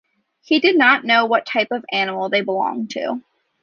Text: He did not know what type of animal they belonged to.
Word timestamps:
He 0.41 0.59
did 0.59 0.79
not 0.79 1.05
know 1.05 1.27
what 1.27 1.45
type 1.45 1.67
of 1.69 1.85
animal 1.91 2.27
they 2.29 2.41
belonged 2.41 2.89
to. 2.89 3.21